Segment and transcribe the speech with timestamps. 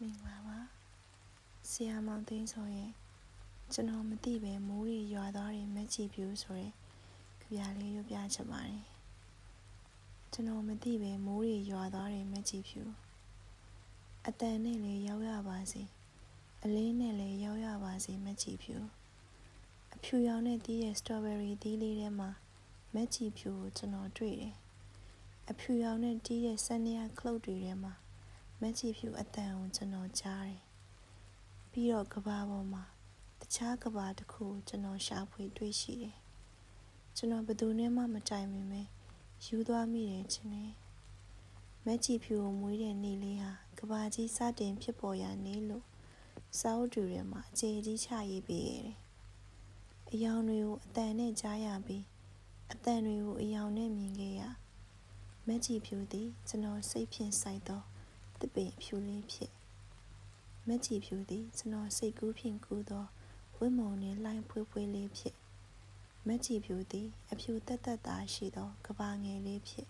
[0.00, 0.58] မင်္ဂလာပါ
[1.70, 2.90] ဆရာမောင်သိန်းဆိုရင်
[3.72, 6.68] ကျွန်တော်မသိပဲမိုးတွေရွာသွားတယ်မက်ချီဖြူဆိုရဲ
[7.40, 8.82] ကြပြလေးရွပြချင်ပါတယ်
[10.32, 12.82] ကျွန်တော်မသိပဲမိုးတွေရွာသွားတယ်မက်ချီဖြူ
[14.26, 15.82] အတန်နဲ့လည်းရောက်ရပါစေ
[16.64, 18.76] အလေးနဲ့လည်းရောက်ရပါစေမက်ချီဖြူ
[19.94, 22.30] အဖြူရောင်နဲ့တီးတဲ့စတော်ဘယ်ရီသီးလေးထဲမှာ
[22.94, 24.54] မက်ချီဖြူကိုကျွန်တော်တွေ့တယ်
[25.50, 27.94] အဖြူရောင်နဲ့တီးတဲ့ဆန်နီယာခလုတ်တွေထဲမှာ
[28.66, 30.60] မက်ချီဖြူအတန်ကိုကျွန်တော်ကြားတယ်။
[31.70, 32.84] ပြီးတော့ကဘာပေါ်မှာ
[33.40, 36.16] တခြားကဘာတစ်ခုကျွန်တော်ရှာဖွေတွေ့ရှိတယ်။
[37.16, 38.82] ကျွန်တော်ဘယ်သူနဲ့မှမတိုင်ပင်ပဲ
[39.46, 40.72] ယူသွားမိတယ်ချင်းတယ်။
[41.84, 45.84] မက်ချီဖြူကိုမွေးတဲ့နေ့လေးဟာကဘာကြီးစတင်ဖြစ်ပေါ်ရာနေ့လို့
[46.58, 48.96] စာအုပ်တွေထဲမှာအခြေကြီးချရေးပေးရတယ်။
[50.12, 52.04] အယောင်တွေကိုအတန်နဲ့ကြားရပြီး
[52.72, 54.42] အတန်တွေကိုအယောင်နဲ့မြင်ခဲ့ရ
[55.46, 57.82] မက်ချီဖြူသည်ကျွန်တော်စိတ်ဖြင့်စိုက်သော
[58.40, 59.52] တစ်ပင်ဖြူလေးဖြစ်
[60.68, 63.04] မက်ချီဖြူသည်ကျွန်တော်စိတ်ကူးဖြင့်ကူးသော
[63.56, 65.34] ဝိမုံနှင့်လှိုင်းဖွေးဖွေးလေးဖြစ်
[66.26, 69.86] မက်ချီဖြူသည်အဖြူတက်တက်သားရှိသောကဘာငယ်လေးဖြစ်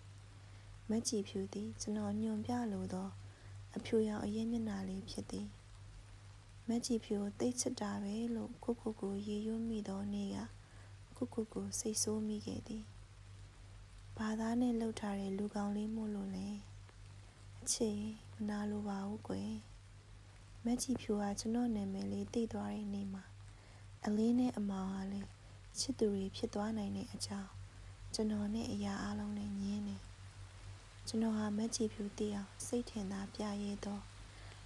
[0.89, 3.09] မက်ချီဖြူသည်ကျွန်တော်ညွန်ပြလိုသော
[3.75, 5.47] အဖြူရောင်အရင်မျက်နှာလေးဖြစ်သည်
[6.67, 10.37] မက်ချီဖြူကိုတိတ်ချစ်တာပဲလို့ကိုကိုကိုရေရွမိသောနေ့က
[11.17, 12.83] ကိုကိုကိုစိတ်ဆိုးမိခဲ့သည်
[14.17, 16.47] ဘာသာနဲ့လှုပ်ထားတဲ့လူကောင်လေးမို့လို့လဲ
[17.61, 17.97] အချစ်
[18.35, 19.53] မနာလိုပါဘူးကွယ်
[20.63, 23.23] မက်ချီဖြူကကျွန်တော်နာမည်လေးသိသွားတဲ့နေ့မှာ
[24.05, 25.29] အလင်းနဲ့အမောင်ဟာလည်း
[25.79, 27.49] ချစ်သူတွေဖြစ်သွားနိုင်တဲ့အကြောင်း
[28.13, 29.95] ကျွန်တော်နဲ့အရာအလုံးနဲ့ညင်းနေ
[31.07, 34.03] ကျွန်တော်ဟာမက်ချီဖြူသိအောင်စိတ်ထင်သာပြရဲတော့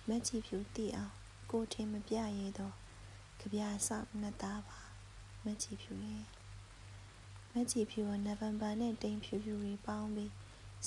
[0.08, 1.14] မက်ချီဖြူသိအောင်
[1.52, 2.76] ကိုထင်မပြရဲတော့
[3.40, 4.80] ကြပြဆောက်နှစ်သားပါ
[5.44, 6.26] မက်ချီဖြူရဲ့
[7.54, 10.32] မက်ချီဖြူကနိုဗ ెంబర్ နဲ့တိမ်ဖြူဖြူတွေပေါင်းပြီး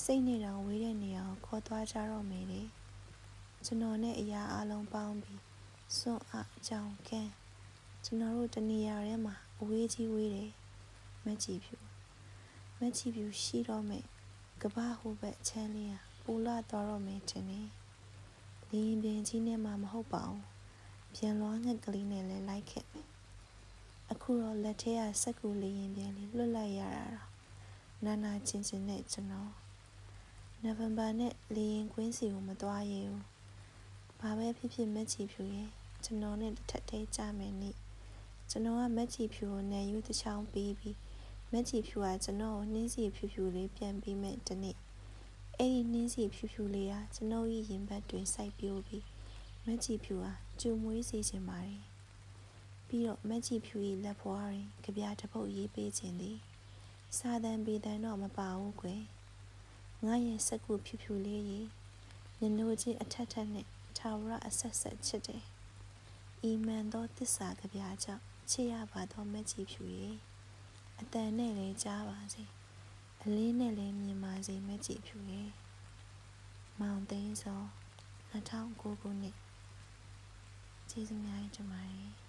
[0.01, 2.61] စိတ်နဲ့တောင်ဝေးတဲ့နေရာကိုခေါ်သွားကြတော့မယ်လေ
[3.65, 5.41] ကျွန်တော်နဲ့အရာအလုံးပေါင်းပြီး
[5.97, 7.31] စွန့်အကြောင်ကန်း
[8.05, 10.51] ကျွန်တော်တို့တနေရာထဲမှာအဝေးကြီးဝေးတယ်
[11.25, 11.75] မက်ချီဖြူ
[12.79, 14.05] မက်ချီဖြူရှိတော့မယ်
[14.61, 17.61] ကဘာဟိုဘက်အချမ်းလေးဟာပူလာသွားတော့မယ်တင်နေ
[18.71, 20.43] လင်းပြင်းကြီးနဲ့မှမဟုတ်ပါဘူး
[21.15, 23.07] ပြန်လွှားငှက်ကလေးနဲ့လည်းလိုက်ခဲ့မယ်
[24.11, 27.29] အခုတော့လက်ထဲကစက်ကူလေးရင်ပြန်လေးလွတ်လိုက်ရတာတော့
[28.05, 29.51] နာနာချင်းချင်းနဲ့ကျွန်တော်
[30.65, 33.21] နိုဝင်ဘာနဲ့လေရင်ကွင်းစီကိုမသွားရဘူး။
[34.19, 35.69] ဘာပဲဖြစ်ဖြစ်မက်ချီဖြူရဲ့
[36.03, 37.71] ကျွန်တော်နဲ့တစ်ထက်သေးကြမယ်နိ
[38.49, 40.97] ကျွန်တော်ကမက်ချီဖြူကိုနယ်ယူတစ်ချောင်းပြီးပြီး
[41.51, 44.77] မက်ချီဖြူကကျွန်တော်ကိုနှင်းစီဖြူဖြူလေးပြန်ပြီးမဲ့တနေ့
[45.57, 49.05] အဲ့ဒီနှင်းစီဖြူဖြူလေးကကျွန်တော်ရဲ့ရင်ဘတ်တွင်စိုက်ပြိုးပြီး
[49.65, 50.25] မက်ချီဖြူက
[50.61, 51.81] ကျူမွေးစေချင်ပါတယ်
[52.87, 56.37] ပြီးတော့မက်ချီဖြူရဲ့လက်ဖွားရင်ကြပြတစ်ပုတ်ရေးပေးခြင်းသည်
[57.17, 59.01] စာတန်ပေတန်တော့မပါဘူးကွယ်
[60.05, 61.59] ငါရဲ့စက်ကူဖြူဖြူလေးရေ
[62.39, 65.43] နင်တို့ချင်းအထက်ထက်နဲ့ထာဝရအဆက်ဆက်ချစ်တယ်။
[66.49, 70.11] ဤမှန်သောတစ္ဆာကြပြကြောင့်ချစ်ရပါသောမက်ကြီးဖြူရေ
[70.99, 72.43] အတန်နဲ့လည်းကြားပါစေ။
[73.21, 75.41] အလေးနဲ့လည်းမြင်ပါစေမက်ကြီးဖြူရေ
[76.79, 77.61] မောင်သိန်းစော
[78.31, 79.35] 2009ခုနှစ်
[80.89, 82.22] ကျေးဇူးများတင်ပါတယ်